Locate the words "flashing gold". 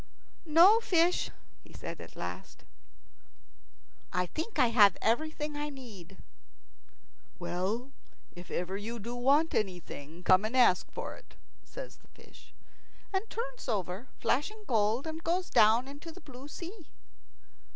14.19-15.05